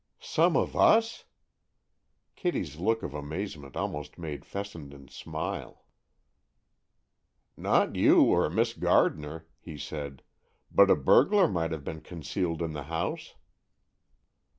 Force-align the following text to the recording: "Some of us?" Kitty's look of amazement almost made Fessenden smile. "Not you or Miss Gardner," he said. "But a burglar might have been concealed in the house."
"Some 0.19 0.57
of 0.57 0.75
us?" 0.75 1.25
Kitty's 2.35 2.77
look 2.79 3.03
of 3.03 3.13
amazement 3.13 3.77
almost 3.77 4.17
made 4.17 4.45
Fessenden 4.47 5.09
smile. 5.09 5.85
"Not 7.55 7.95
you 7.95 8.23
or 8.23 8.49
Miss 8.49 8.73
Gardner," 8.73 9.45
he 9.59 9.77
said. 9.77 10.23
"But 10.71 10.89
a 10.89 10.95
burglar 10.95 11.47
might 11.47 11.69
have 11.71 11.83
been 11.83 12.01
concealed 12.01 12.63
in 12.63 12.73
the 12.73 12.85
house." 12.89 13.35